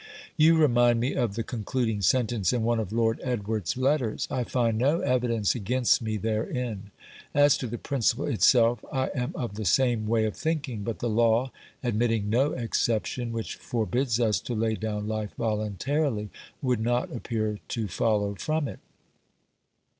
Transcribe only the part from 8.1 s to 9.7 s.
itself, I am of the